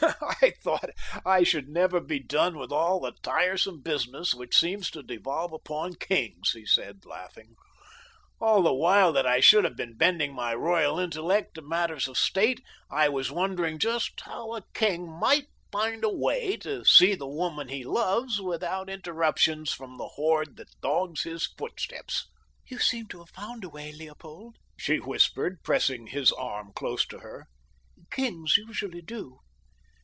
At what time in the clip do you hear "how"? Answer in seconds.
14.21-14.55